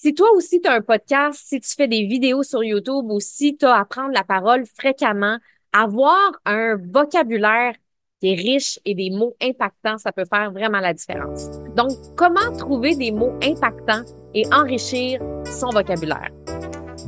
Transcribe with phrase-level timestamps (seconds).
[0.00, 3.18] Si toi aussi tu as un podcast, si tu fais des vidéos sur YouTube ou
[3.18, 5.38] si tu as à prendre la parole fréquemment,
[5.72, 7.74] avoir un vocabulaire
[8.20, 11.50] qui est riche et des mots impactants, ça peut faire vraiment la différence.
[11.74, 16.30] Donc, comment trouver des mots impactants et enrichir son vocabulaire?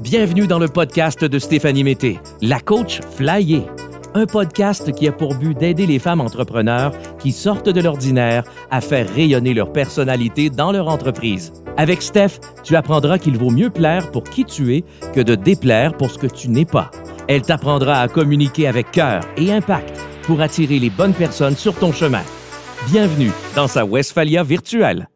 [0.00, 3.66] Bienvenue dans le podcast de Stéphanie Mété, la coach flyée
[4.14, 8.80] un podcast qui a pour but d'aider les femmes entrepreneurs qui sortent de l'ordinaire à
[8.80, 11.52] faire rayonner leur personnalité dans leur entreprise.
[11.80, 14.84] Avec Steph, tu apprendras qu'il vaut mieux plaire pour qui tu es
[15.14, 16.90] que de déplaire pour ce que tu n'es pas.
[17.26, 21.90] Elle t'apprendra à communiquer avec cœur et impact pour attirer les bonnes personnes sur ton
[21.90, 22.20] chemin.
[22.90, 25.08] Bienvenue dans sa Westphalia virtuelle.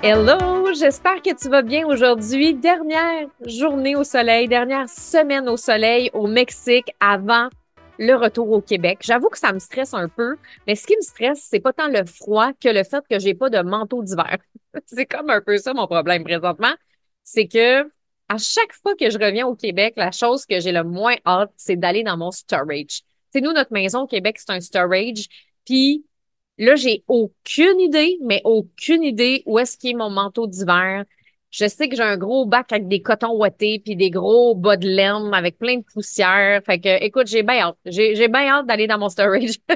[0.00, 0.58] Hello!
[0.74, 2.54] j'espère que tu vas bien aujourd'hui.
[2.54, 7.48] Dernière journée au soleil, dernière semaine au soleil au Mexique avant
[7.98, 8.98] le retour au Québec.
[9.02, 11.88] J'avoue que ça me stresse un peu, mais ce qui me stresse, c'est pas tant
[11.88, 14.38] le froid que le fait que j'ai pas de manteau d'hiver.
[14.86, 16.74] c'est comme un peu ça mon problème présentement.
[17.24, 17.82] C'est que
[18.28, 21.52] à chaque fois que je reviens au Québec, la chose que j'ai le moins hâte,
[21.56, 23.02] c'est d'aller dans mon storage.
[23.32, 25.26] C'est nous, notre maison au Québec, c'est un storage.
[25.64, 26.04] Puis
[26.58, 31.04] Là, j'ai aucune idée, mais aucune idée où est-ce qu'il est mon manteau d'hiver.
[31.50, 34.76] Je sais que j'ai un gros bac avec des cotons ouatés puis des gros bas
[34.76, 36.62] de laine avec plein de poussière.
[36.64, 37.76] Fait que, écoute, j'ai bien hâte.
[37.86, 39.56] J'ai, bien hâte d'aller dans mon storage.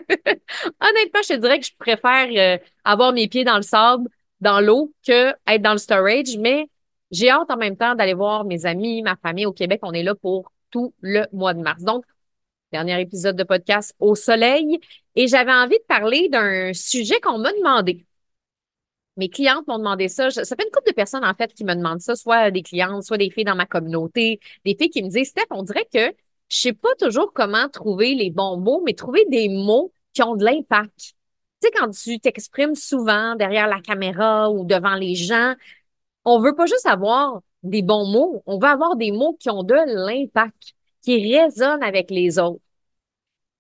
[0.81, 4.09] Honnêtement, je te dirais que je préfère euh, avoir mes pieds dans le sable,
[4.41, 6.37] dans l'eau, que être dans le storage.
[6.39, 6.69] Mais
[7.11, 9.81] j'ai hâte en même temps d'aller voir mes amis, ma famille au Québec.
[9.83, 11.83] On est là pour tout le mois de mars.
[11.83, 12.05] Donc,
[12.71, 14.79] dernier épisode de podcast au soleil.
[15.15, 18.07] Et j'avais envie de parler d'un sujet qu'on m'a demandé.
[19.17, 20.31] Mes clientes m'ont demandé ça.
[20.31, 23.03] Ça fait une couple de personnes, en fait, qui me demandent ça, soit des clientes,
[23.03, 26.15] soit des filles dans ma communauté, des filles qui me disent, Steph, on dirait que
[26.49, 30.37] je sais pas toujours comment trouver les bons mots, mais trouver des mots qui ont
[30.37, 30.99] de l'impact.
[30.99, 31.15] Tu
[31.63, 35.55] sais, quand tu t'exprimes souvent derrière la caméra ou devant les gens,
[36.25, 39.63] on veut pas juste avoir des bons mots, on veut avoir des mots qui ont
[39.63, 42.61] de l'impact, qui résonnent avec les autres.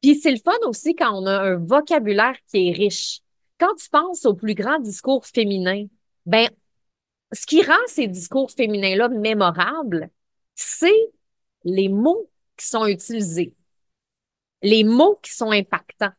[0.02, 3.21] Puis c'est le fun aussi quand on a un vocabulaire qui est riche.
[3.62, 5.86] Quand tu penses aux plus grands discours féminins,
[6.26, 6.48] ben,
[7.30, 10.10] ce qui rend ces discours féminins-là mémorables,
[10.56, 11.12] c'est
[11.62, 13.54] les mots qui sont utilisés,
[14.62, 16.10] les mots qui sont impactants.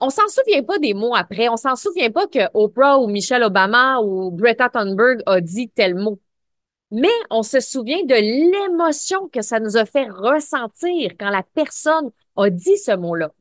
[0.00, 1.50] On s'en souvient pas des mots après.
[1.50, 5.96] On s'en souvient pas que Oprah ou Michelle Obama ou Greta Thunberg a dit tel
[5.96, 6.18] mot.
[6.90, 12.10] Mais on se souvient de l'émotion que ça nous a fait ressentir quand la personne
[12.36, 13.34] a dit ce mot-là.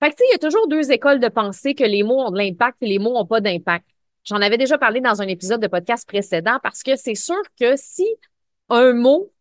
[0.00, 2.38] Fait que, il y a toujours deux écoles de pensée que les mots ont de
[2.38, 3.84] l'impact et les mots n'ont pas d'impact.
[4.24, 7.74] J'en avais déjà parlé dans un épisode de podcast précédent parce que c'est sûr que
[7.76, 8.06] si
[8.68, 9.32] un mot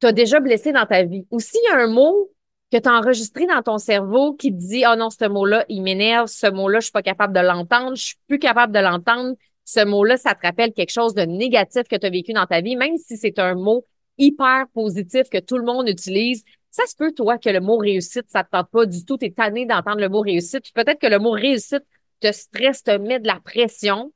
[0.00, 2.30] t'a déjà blessé dans ta vie ou s'il y a un mot
[2.72, 6.26] que tu enregistré dans ton cerveau qui te dit oh non, ce mot-là, il m'énerve,
[6.26, 9.84] ce mot-là, je suis pas capable de l'entendre, je suis plus capable de l'entendre, ce
[9.84, 12.76] mot-là, ça te rappelle quelque chose de négatif que tu as vécu dans ta vie,
[12.76, 13.84] même si c'est un mot
[14.18, 18.30] hyper positif que tout le monde utilise, ça se peut, toi, que le mot réussite,
[18.30, 21.00] ça te tente pas du tout, tu es tanné d'entendre le mot réussite, puis peut-être
[21.00, 21.84] que le mot réussite
[22.20, 24.12] te stresse, te met de la pression.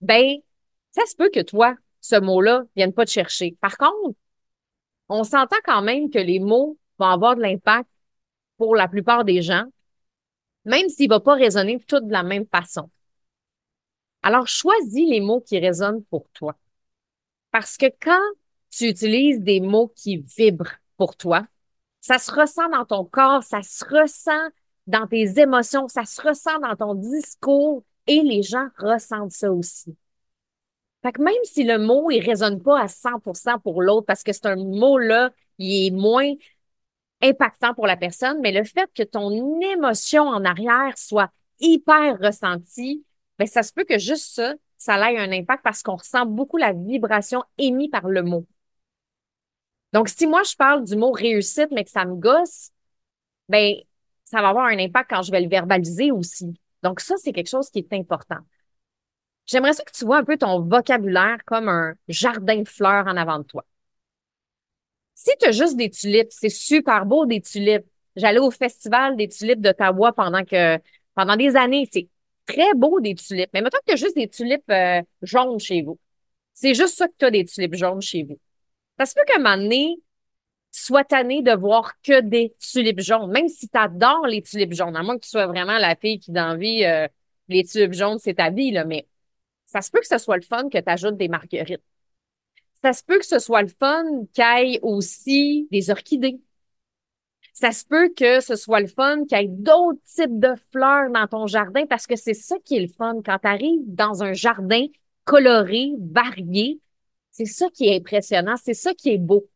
[0.00, 0.36] Ben,
[0.90, 3.56] ça se peut que toi, ce mot-là, vienne pas te chercher.
[3.60, 4.16] Par contre,
[5.08, 7.88] on s'entend quand même que les mots vont avoir de l'impact
[8.56, 9.64] pour la plupart des gens,
[10.64, 12.90] même s'il va pas résonner tout de la même façon.
[14.22, 16.56] Alors, choisis les mots qui résonnent pour toi.
[17.52, 18.22] Parce que quand
[18.70, 21.46] tu utilises des mots qui vibrent pour toi,
[22.06, 24.48] ça se ressent dans ton corps, ça se ressent
[24.86, 29.96] dans tes émotions, ça se ressent dans ton discours et les gens ressentent ça aussi.
[31.02, 34.32] Fait que même si le mot, il résonne pas à 100% pour l'autre parce que
[34.32, 36.32] c'est un mot-là, il est moins
[37.22, 43.04] impactant pour la personne, mais le fait que ton émotion en arrière soit hyper ressentie,
[43.36, 46.56] ben ça se peut que juste ça, ça ait un impact parce qu'on ressent beaucoup
[46.56, 48.46] la vibration émise par le mot.
[49.96, 52.68] Donc, si moi, je parle du mot réussite, mais que ça me gosse,
[53.48, 53.76] ben,
[54.24, 56.52] ça va avoir un impact quand je vais le verbaliser aussi.
[56.82, 58.36] Donc, ça, c'est quelque chose qui est important.
[59.46, 63.16] J'aimerais ça que tu vois un peu ton vocabulaire comme un jardin de fleurs en
[63.16, 63.64] avant de toi.
[65.14, 67.86] Si tu as juste des tulipes, c'est super beau des tulipes.
[68.16, 70.78] J'allais au festival des tulipes d'Ottawa pendant que
[71.14, 72.08] pendant des années, c'est
[72.44, 73.48] très beau des tulipes.
[73.54, 75.98] Mais maintenant que tu as juste des tulipes euh, jaunes chez vous.
[76.52, 78.38] C'est juste ça que tu as des tulipes jaunes chez vous.
[78.98, 79.96] Ça se peut qu'à un moment donné,
[80.72, 84.74] tu sois tanné de voir que des tulipes jaunes, même si tu adores les tulipes
[84.74, 87.08] jaunes, à moins que tu sois vraiment la fille qui d'envie euh,
[87.48, 89.06] les tulipes jaunes, c'est ta vie, là, mais
[89.66, 91.82] ça se peut que ce soit le fun que tu ajoutes des marguerites.
[92.82, 96.40] Ça se peut que ce soit le fun qu'il y ait aussi des orchidées.
[97.52, 101.10] Ça se peut que ce soit le fun qu'il y ait d'autres types de fleurs
[101.10, 103.22] dans ton jardin parce que c'est ça qui est le fun.
[103.24, 104.86] Quand tu arrives dans un jardin,
[105.24, 106.80] coloré, varié.
[107.36, 109.46] C'est ça qui est impressionnant, c'est ça qui est beau.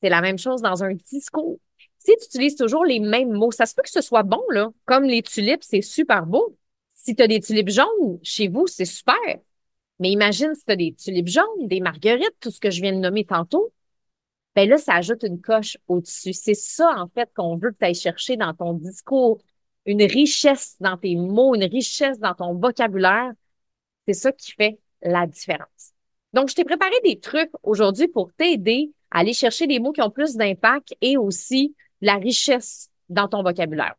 [0.00, 1.58] C'est la même chose dans un discours.
[1.98, 4.70] Si tu utilises toujours les mêmes mots, ça se peut que ce soit bon, là.
[4.84, 6.56] Comme les tulipes, c'est super beau.
[6.94, 9.16] Si tu as des tulipes jaunes chez vous, c'est super.
[9.98, 12.92] Mais imagine si tu as des tulipes jaunes, des marguerites, tout ce que je viens
[12.92, 13.72] de nommer tantôt.
[14.54, 16.32] Ben là, ça ajoute une coche au-dessus.
[16.32, 19.38] C'est ça, en fait, qu'on veut que tu ailles chercher dans ton discours.
[19.84, 23.32] Une richesse dans tes mots, une richesse dans ton vocabulaire.
[24.06, 25.92] C'est ça qui fait la différence.
[26.32, 30.02] Donc, je t'ai préparé des trucs aujourd'hui pour t'aider à aller chercher des mots qui
[30.02, 33.94] ont plus d'impact et aussi la richesse dans ton vocabulaire.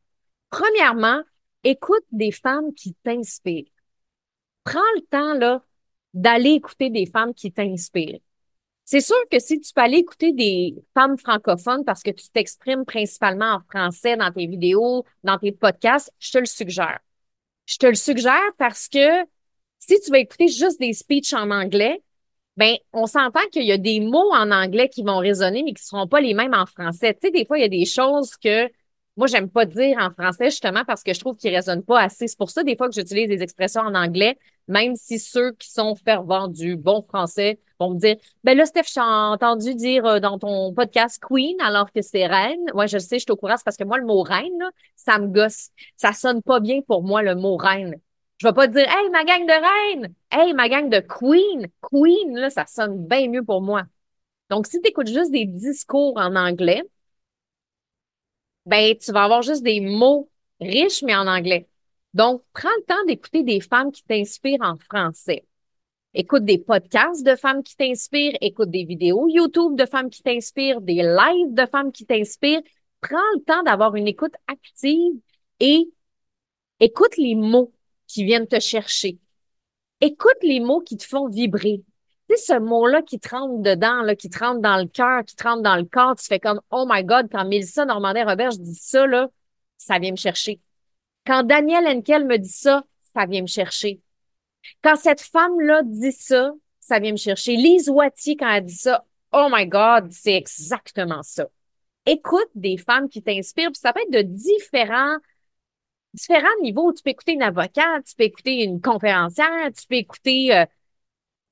[0.49, 1.21] Premièrement,
[1.63, 3.71] écoute des femmes qui t'inspirent.
[4.63, 5.63] Prends le temps, là,
[6.13, 8.19] d'aller écouter des femmes qui t'inspirent.
[8.85, 12.85] C'est sûr que si tu peux aller écouter des femmes francophones parce que tu t'exprimes
[12.85, 16.99] principalement en français dans tes vidéos, dans tes podcasts, je te le suggère.
[17.67, 19.23] Je te le suggère parce que
[19.77, 22.01] si tu vas écouter juste des speeches en anglais,
[22.59, 25.83] ben on s'entend qu'il y a des mots en anglais qui vont résonner mais qui
[25.83, 27.13] seront pas les mêmes en français.
[27.13, 28.69] Tu sais, des fois il y a des choses que
[29.19, 32.29] moi, j'aime pas dire en français justement parce que je trouve qu'ils résonnent pas assez.
[32.29, 34.37] C'est pour ça, des fois, que j'utilise des expressions en anglais,
[34.69, 38.15] même si ceux qui sont fervents du bon français vont me dire,
[38.45, 42.71] ben là, Steph, j'ai entendu dire euh, dans ton podcast Queen alors que c'est reine.
[42.73, 44.63] Ouais, je sais, je suis au courant, parce que moi, le mot reine,
[44.95, 45.71] ça me gosse.
[45.97, 47.95] Ça sonne pas bien pour moi, le mot reine.
[48.39, 50.15] Je vais pas dire, hey, ma gang de reine!
[50.31, 51.67] Hey, ma gang de queen!
[51.81, 53.83] Queen, là, ça sonne bien mieux pour moi.
[54.49, 56.83] Donc, si tu écoutes juste des discours en anglais,
[58.65, 60.29] ben, tu vas avoir juste des mots
[60.61, 61.67] riches, mais en anglais.
[62.13, 65.45] Donc, prends le temps d'écouter des femmes qui t'inspirent en français.
[66.13, 70.81] Écoute des podcasts de femmes qui t'inspirent, écoute des vidéos YouTube de femmes qui t'inspirent,
[70.81, 72.61] des lives de femmes qui t'inspirent.
[73.01, 75.13] Prends le temps d'avoir une écoute active
[75.59, 75.89] et
[76.79, 77.73] écoute les mots
[78.09, 79.17] qui viennent te chercher.
[80.01, 81.81] Écoute les mots qui te font vibrer
[82.29, 85.35] sais, ce mot-là qui te rentre dedans, là, qui te rentre dans le cœur, qui
[85.35, 88.75] te rentre dans le corps, tu fais comme, oh my God, quand Mélissa Normandin-Robert, dis
[88.75, 89.29] ça, là,
[89.77, 90.59] ça vient me chercher.
[91.25, 92.83] Quand Daniel Henkel me dit ça,
[93.13, 93.99] ça vient me chercher.
[94.83, 97.55] Quand cette femme-là dit ça, ça vient me chercher.
[97.55, 101.47] Lise Wattier, quand elle dit ça, oh my God, c'est exactement ça.
[102.05, 105.17] Écoute des femmes qui t'inspirent, puis ça peut être de différents
[106.13, 106.93] différents niveaux.
[106.93, 110.65] Tu peux écouter une avocate, tu peux écouter une conférencière, tu peux écouter euh,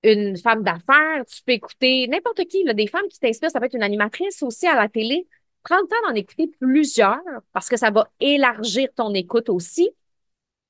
[0.04, 3.66] une femme d'affaires, tu peux écouter n'importe qui, là, des femmes qui t'inspirent, ça peut
[3.66, 5.28] être une animatrice aussi à la télé.
[5.64, 7.20] Prends le temps d'en écouter plusieurs
[7.54, 9.90] parce que ça va élargir ton écoute aussi.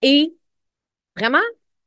[0.02, 0.36] Et
[1.18, 1.40] vraiment,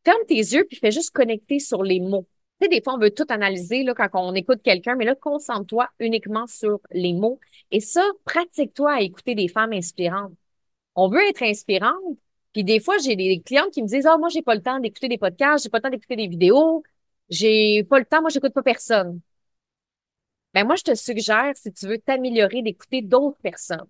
[0.04, 2.28] ferme tes yeux puis fais juste connecter sur les mots.
[2.60, 5.14] Tu sais, des fois, on veut tout analyser là, quand on écoute quelqu'un, mais là,
[5.14, 7.40] concentre-toi uniquement sur les mots.
[7.70, 10.32] Et ça, pratique-toi à écouter des femmes inspirantes.
[10.94, 12.18] On veut être inspirante.
[12.52, 14.80] Puis des fois, j'ai des clients qui me disent, ah, moi, j'ai pas le temps
[14.80, 16.82] d'écouter des podcasts, j'ai pas le temps d'écouter des vidéos,
[17.28, 19.20] j'ai pas le temps, moi, j'écoute pas personne.
[20.54, 23.86] Ben, moi, je te suggère, si tu veux t'améliorer, d'écouter d'autres personnes.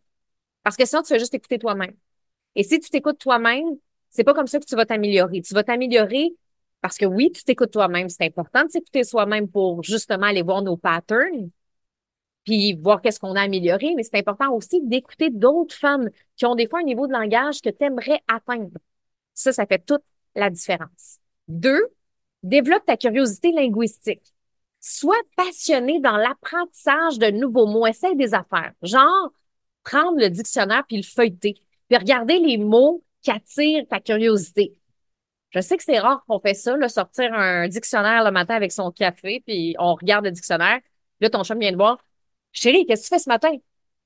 [0.63, 1.95] Parce que sinon, tu vas juste écouter toi-même.
[2.55, 3.67] Et si tu t'écoutes toi-même,
[4.11, 5.43] c'est pas comme ça que tu vas t'améliorer.
[5.43, 6.35] Tu vas t'améliorer
[6.81, 8.09] parce que oui, tu t'écoutes toi-même.
[8.09, 11.51] C'est important de s'écouter soi-même pour justement aller voir nos patterns,
[12.45, 13.95] puis voir qu'est-ce qu'on a amélioré.
[13.97, 17.61] Mais c'est important aussi d'écouter d'autres femmes qui ont des fois un niveau de langage
[17.61, 18.79] que tu aimerais atteindre.
[19.35, 20.03] Ça, ça fait toute
[20.35, 21.19] la différence.
[21.49, 21.87] Deux,
[22.43, 24.33] Développe ta curiosité linguistique.
[24.81, 27.87] Sois passionné dans l'apprentissage de nouveaux mots.
[27.87, 28.73] Essaye des affaires.
[28.83, 29.33] Genre,
[29.85, 31.55] prendre le dictionnaire puis le feuilleter.
[31.89, 34.75] Puis regarder les mots qui attirent ta curiosité.
[35.51, 38.71] Je sais que c'est rare qu'on fait ça, là, sortir un dictionnaire le matin avec
[38.71, 40.79] son café, puis on regarde le dictionnaire.
[41.21, 41.99] Là, ton chum vient de voir.
[42.53, 43.53] Chérie, qu'est-ce que tu fais ce matin?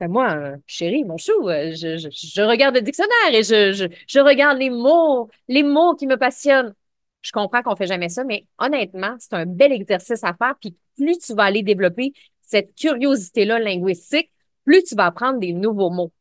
[0.00, 5.30] Ben moi, chérie, mon chou, euh, je, regarde le dictionnaire et je, regarde les mots,
[5.48, 6.74] les mots qui me passionnent.
[7.22, 10.54] Je comprends qu'on fait jamais ça, mais honnêtement, c'est un bel exercice à faire.
[10.60, 14.30] Puis plus tu vas aller développer cette curiosité-là linguistique,
[14.64, 16.12] plus tu vas apprendre des nouveaux mots.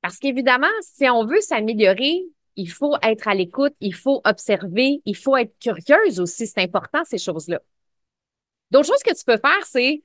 [0.00, 2.24] Parce qu'évidemment, si on veut s'améliorer,
[2.56, 6.46] il faut être à l'écoute, il faut observer, il faut être curieuse aussi.
[6.46, 7.60] C'est important, ces choses-là.
[8.70, 10.02] D'autres choses que tu peux faire, c'est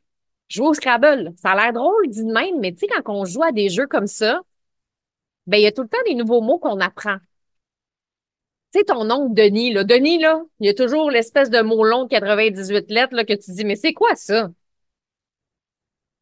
[0.51, 1.34] jouer au Scrabble.
[1.38, 3.70] Ça a l'air drôle dit de même, mais tu sais, quand on joue à des
[3.70, 4.41] jeux comme ça,
[5.48, 7.17] ben, il y a tout le temps des nouveaux mots qu'on apprend.
[8.74, 11.84] Tu sais, ton oncle Denis, là, Denis, là, il y a toujours l'espèce de mot
[11.84, 14.50] long de 98 lettres là, que tu dis, mais c'est quoi ça?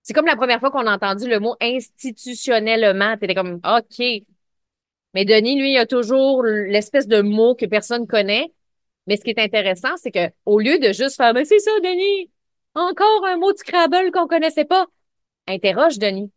[0.02, 3.16] C'est comme la première fois qu'on a entendu le mot institutionnellement.
[3.18, 4.04] T'étais comme, OK.
[5.14, 8.52] Mais Denis, lui, il a toujours l'espèce de mot que personne connaît.
[9.06, 11.72] Mais ce qui est intéressant, c'est que au lieu de juste faire, mais c'est ça,
[11.84, 12.32] Denis,
[12.80, 14.88] encore un mot de Scrabble qu'on connaissait pas,
[15.48, 16.32] interroge Denis.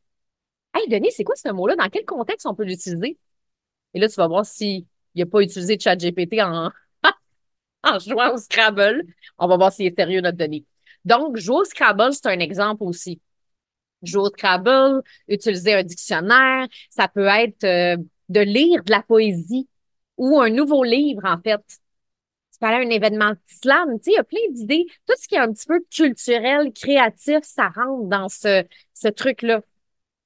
[0.75, 1.77] Hey, Denis, c'est quoi ce mot-là?
[1.77, 3.19] Dans quel contexte on peut l'utiliser?
[3.95, 6.71] Et là, tu vas voir si il n'a pas utilisé ChatGPT en.
[7.85, 9.05] en jouant au Scrabble.
[9.39, 10.67] On va voir s'il est sérieux, notre Denis.
[11.05, 13.21] Donc, jouer au Scrabble, c'est un exemple aussi.
[14.03, 17.97] Jouer au Scrabble, utiliser un dictionnaire, ça peut être euh,
[18.29, 19.69] de lire de la poésie
[20.17, 21.61] ou un nouveau livre, en fait.
[22.65, 24.87] Un événement slam, tu sais, il y a plein d'idées.
[25.07, 28.65] Tout ce qui est un petit peu culturel, créatif, ça rentre dans ce,
[28.95, 29.63] ce truc-là.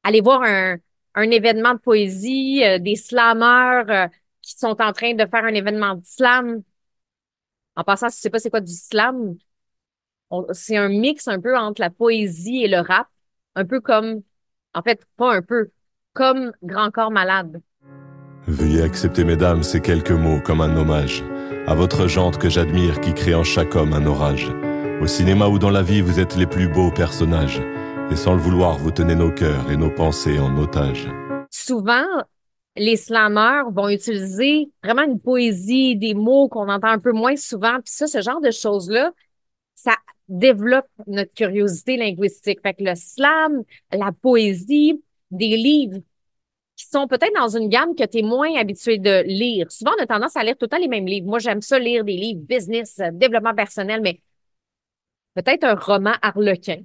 [0.02, 0.76] Aller voir un,
[1.14, 4.06] un événement de poésie, euh, des slammeurs euh,
[4.42, 6.62] qui sont en train de faire un événement de slam.
[7.74, 9.36] En passant, si tu sais pas c'est quoi du slam,
[10.52, 13.08] c'est un mix un peu entre la poésie et le rap,
[13.54, 14.22] un peu comme,
[14.74, 15.70] en fait, pas un peu,
[16.12, 17.62] comme Grand Corps Malade.
[18.46, 21.24] Veuillez accepter, mesdames, ces quelques mots comme un hommage
[21.66, 24.50] à votre jante que j'admire qui crée en chaque homme un orage.
[25.00, 27.60] Au cinéma ou dans la vie, vous êtes les plus beaux personnages.
[28.10, 31.08] Et sans le vouloir, vous tenez nos cœurs et nos pensées en otage.
[31.50, 32.06] Souvent,
[32.76, 37.74] les slammeurs vont utiliser vraiment une poésie, des mots qu'on entend un peu moins souvent.
[37.84, 39.10] Puis ça, ce genre de choses-là,
[39.74, 39.96] ça
[40.28, 42.60] développe notre curiosité linguistique.
[42.62, 45.98] Fait que le slam, la poésie, des livres
[46.76, 49.70] qui sont peut-être dans une gamme que tu es moins habitué de lire.
[49.72, 51.26] Souvent, on a tendance à lire tout le temps les mêmes livres.
[51.26, 54.20] Moi, j'aime ça lire des livres business, euh, développement personnel, mais
[55.34, 56.82] peut-être un roman harlequin.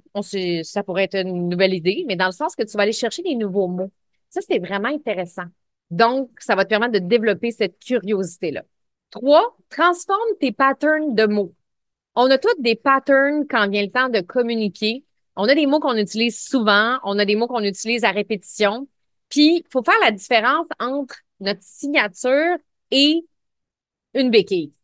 [0.62, 3.22] Ça pourrait être une nouvelle idée, mais dans le sens que tu vas aller chercher
[3.22, 3.90] des nouveaux mots.
[4.28, 5.44] Ça, c'est vraiment intéressant.
[5.90, 8.62] Donc, ça va te permettre de développer cette curiosité-là.
[9.10, 11.54] Trois, transforme tes patterns de mots.
[12.14, 15.04] On a tous des patterns quand vient le temps de communiquer.
[15.36, 18.88] On a des mots qu'on utilise souvent, on a des mots qu'on utilise à répétition.
[19.32, 22.58] Puis, il faut faire la différence entre notre signature
[22.90, 23.24] et
[24.12, 24.74] une béquille.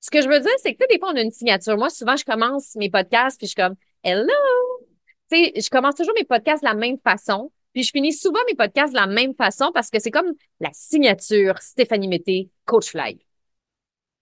[0.00, 1.76] Ce que je veux dire, c'est que des fois, on a une signature.
[1.76, 4.32] Moi, souvent, je commence mes podcasts, puis je suis comme Hello!
[5.30, 7.52] Tu sais, je commence toujours mes podcasts de la même façon.
[7.74, 10.70] Puis je finis souvent mes podcasts de la même façon parce que c'est comme la
[10.72, 13.18] signature Stéphanie Mété, Coach Fly.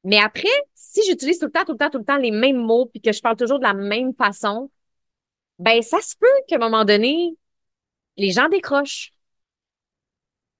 [0.02, 2.56] Mais après, si j'utilise tout le temps, tout le temps, tout le temps les mêmes
[2.56, 4.68] mots, puis que je parle toujours de la même façon,
[5.60, 7.36] ben ça se peut qu'à un moment donné,
[8.16, 9.12] les gens décrochent.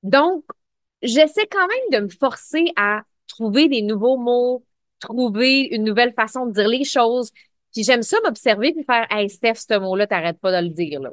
[0.03, 0.45] Donc,
[1.03, 4.65] j'essaie quand même de me forcer à trouver des nouveaux mots,
[4.99, 7.31] trouver une nouvelle façon de dire les choses.
[7.73, 11.01] Puis j'aime ça m'observer puis faire Hey Steph, ce mot-là, t'arrêtes pas de le dire
[11.01, 11.11] là.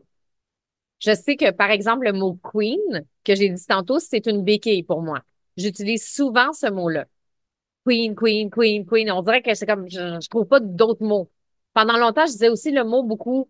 [0.99, 4.83] Je sais que, par exemple, le mot queen, que j'ai dit tantôt, c'est une béquille
[4.83, 5.21] pour moi.
[5.55, 7.05] J'utilise souvent ce mot-là.
[7.85, 9.11] Queen, queen, queen, queen.
[9.11, 11.29] On dirait que c'est comme, je, je trouve pas d'autres mots.
[11.73, 13.47] Pendant longtemps, je disais aussi le mot beaucoup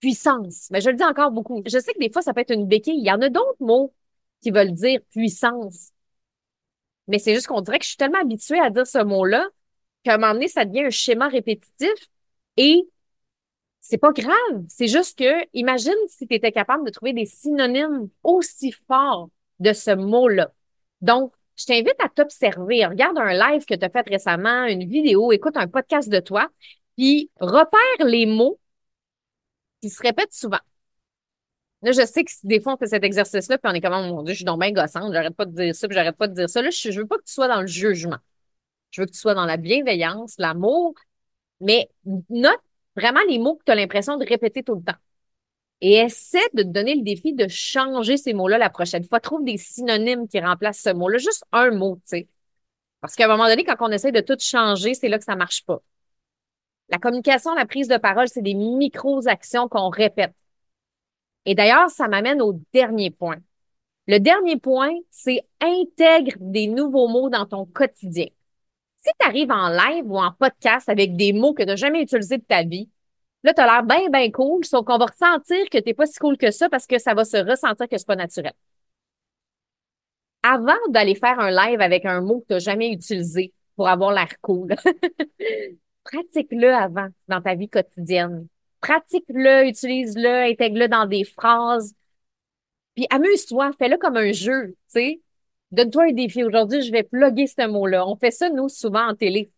[0.00, 0.68] puissance.
[0.70, 1.62] Mais je le dis encore beaucoup.
[1.66, 2.98] Je sais que des fois, ça peut être une béquille.
[2.98, 3.92] Il y en a d'autres mots
[4.42, 5.90] qui veulent dire puissance.
[7.08, 9.46] Mais c'est juste qu'on dirait que je suis tellement habituée à dire ce mot-là
[10.04, 11.90] qu'à un moment donné, ça devient un schéma répétitif
[12.56, 12.82] et
[13.80, 14.64] c'est pas grave.
[14.68, 19.72] C'est juste que, imagine si tu étais capable de trouver des synonymes aussi forts de
[19.72, 20.52] ce mot-là.
[21.00, 22.86] Donc, je t'invite à t'observer.
[22.86, 26.48] Regarde un live que tu as fait récemment, une vidéo, écoute un podcast de toi,
[26.96, 28.58] puis repère les mots
[29.82, 30.60] qui se répètent souvent.
[31.82, 34.14] Là, je sais que des fois, on fait cet exercice-là, puis on est comme, oh
[34.14, 36.28] mon Dieu, je suis donc bien gossante, j'arrête pas de dire ça, puis j'arrête pas
[36.28, 36.60] de dire ça.
[36.60, 38.18] Là, je, je veux pas que tu sois dans le jugement.
[38.90, 40.94] Je veux que tu sois dans la bienveillance, l'amour,
[41.60, 41.88] mais
[42.28, 42.60] note
[42.96, 44.98] vraiment les mots que tu as l'impression de répéter tout le temps.
[45.80, 49.20] Et essaie de te donner le défi de changer ces mots-là la prochaine fois.
[49.20, 51.16] Trouve des synonymes qui remplacent ce mot-là.
[51.16, 52.28] Juste un mot, tu sais.
[53.00, 55.36] Parce qu'à un moment donné, quand on essaie de tout changer, c'est là que ça
[55.36, 55.80] marche pas.
[56.90, 60.34] La communication, la prise de parole, c'est des micro-actions qu'on répète.
[61.46, 63.38] Et d'ailleurs, ça m'amène au dernier point.
[64.06, 68.26] Le dernier point, c'est intègre des nouveaux mots dans ton quotidien.
[68.96, 72.02] Si tu arrives en live ou en podcast avec des mots que tu n'as jamais
[72.02, 72.90] utilisés de ta vie,
[73.44, 76.06] là, tu as l'air bien, bien cool, sauf qu'on va ressentir que tu n'es pas
[76.06, 78.52] si cool que ça parce que ça va se ressentir que c'est pas naturel.
[80.42, 84.12] Avant d'aller faire un live avec un mot que tu n'as jamais utilisé pour avoir
[84.12, 84.74] l'air cool,
[86.04, 88.48] pratique-le avant dans ta vie quotidienne.
[88.90, 91.94] Pratique-le, utilise-le, intègre-le dans des phrases.
[92.96, 95.20] Puis amuse-toi, fais-le comme un jeu, tu sais.
[95.70, 96.42] Donne-toi un défi.
[96.42, 98.04] Aujourd'hui, je vais plugger ce mot-là.
[98.08, 99.52] On fait ça, nous, souvent en télé.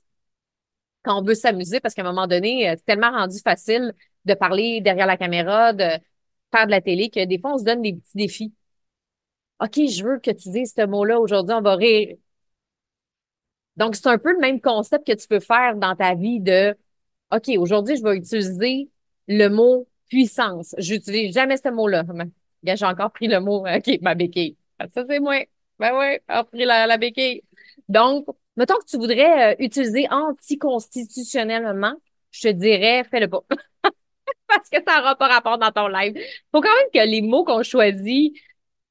[1.02, 3.94] Quand on veut s'amuser, parce qu'à un moment donné, euh, c'est tellement rendu facile
[4.26, 5.88] de parler derrière la caméra, de
[6.54, 8.52] faire de la télé, que des fois, on se donne des petits défis.
[9.60, 11.18] OK, je veux que tu dises ce mot-là.
[11.18, 12.16] Aujourd'hui, on va rire.
[13.76, 16.76] Donc, c'est un peu le même concept que tu peux faire dans ta vie de
[17.32, 18.90] OK, aujourd'hui, je vais utiliser
[19.28, 20.74] le mot puissance.
[20.78, 22.04] J'utilise jamais ce mot-là.
[22.64, 24.56] J'ai encore pris le mot, OK, ma béquille.
[24.94, 25.44] Ça, c'est moi.
[25.78, 27.42] Ben oui, après la, la béquille.
[27.88, 28.26] Donc,
[28.56, 31.94] mettons que tu voudrais euh, utiliser anticonstitutionnellement,
[32.30, 33.42] je te dirais, fais-le pas.
[34.48, 36.14] Parce que ça n'aura pas rapport dans ton live.
[36.52, 38.34] Faut quand même que les mots qu'on choisit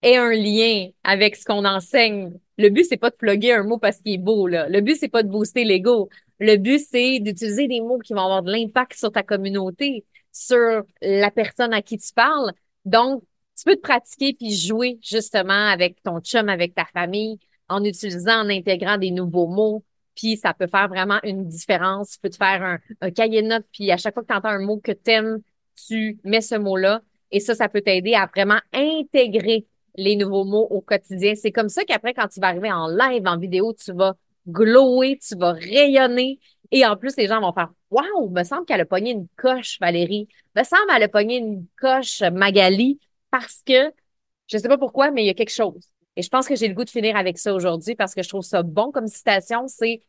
[0.01, 2.33] aient un lien avec ce qu'on enseigne.
[2.57, 4.67] Le but, c'est pas de plugger un mot parce qu'il est beau, là.
[4.69, 6.09] Le but, c'est pas de booster l'ego.
[6.39, 10.83] Le but, c'est d'utiliser des mots qui vont avoir de l'impact sur ta communauté, sur
[11.01, 12.53] la personne à qui tu parles.
[12.85, 13.23] Donc,
[13.57, 18.41] tu peux te pratiquer puis jouer justement avec ton chum, avec ta famille, en utilisant,
[18.41, 19.83] en intégrant des nouveaux mots.
[20.15, 22.11] Puis ça peut faire vraiment une différence.
[22.11, 24.49] Tu peux te faire un, cahier de notes, puis à chaque fois que tu entends
[24.49, 25.41] un mot que tu aimes,
[25.87, 27.01] tu mets ce mot-là.
[27.31, 31.33] Et ça, ça peut t'aider à vraiment intégrer les nouveaux mots au quotidien.
[31.35, 34.15] C'est comme ça qu'après, quand tu vas arriver en live, en vidéo, tu vas
[34.47, 36.39] glower, tu vas rayonner.
[36.71, 39.77] Et en plus, les gens vont faire Waouh, me semble qu'elle a pogné une coche,
[39.79, 40.27] Valérie.
[40.55, 42.99] Me semble qu'elle a pogné une coche, Magali,
[43.29, 43.93] parce que
[44.47, 45.91] je sais pas pourquoi, mais il y a quelque chose.
[46.15, 48.29] Et je pense que j'ai le goût de finir avec ça aujourd'hui parce que je
[48.29, 49.67] trouve ça bon comme citation.
[49.67, 50.01] C'est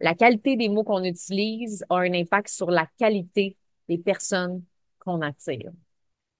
[0.00, 3.56] la qualité des mots qu'on utilise a un impact sur la qualité
[3.88, 4.62] des personnes
[4.98, 5.70] qu'on attire.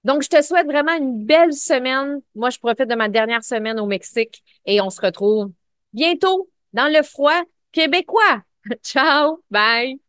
[0.03, 2.21] Donc, je te souhaite vraiment une belle semaine.
[2.35, 5.51] Moi, je profite de ma dernière semaine au Mexique et on se retrouve
[5.93, 7.41] bientôt dans le froid
[7.71, 8.43] québécois.
[8.83, 10.06] Ciao, bye.